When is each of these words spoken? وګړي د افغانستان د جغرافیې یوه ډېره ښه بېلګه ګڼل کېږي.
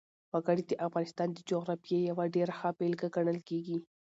وګړي 0.33 0.63
د 0.67 0.73
افغانستان 0.87 1.27
د 1.33 1.39
جغرافیې 1.49 1.99
یوه 2.09 2.25
ډېره 2.35 2.53
ښه 2.59 2.69
بېلګه 2.77 3.07
ګڼل 3.15 3.39
کېږي. 3.49 3.77